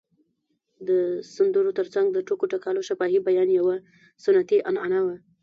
د 0.87 0.89
سندرو 1.35 1.71
تر 1.79 1.87
څنګ 1.93 2.07
د 2.11 2.17
ټوکو 2.27 2.45
ټکالو 2.53 2.87
شفاهي 2.89 3.19
بیان 3.27 3.49
یوه 3.59 3.75
سنتي 4.25 4.57
عنعنه 4.69 4.99
وه. 5.05 5.15